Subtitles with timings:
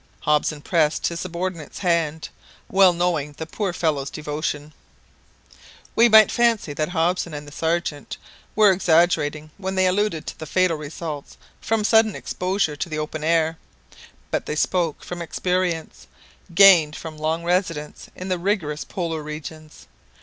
[0.21, 2.29] Hobson pressed his subordinate's hand,
[2.71, 4.73] well knowing the poor fellow's devotion.
[5.95, 8.17] We might fancy that Hobson and the Sergeant
[8.55, 13.59] were exaggerating when they alluded to fatal results from sudden exposure to the open air,
[14.31, 16.07] but they spoke from experience,
[16.55, 19.85] gained from long residence in the rigorous Polar regions.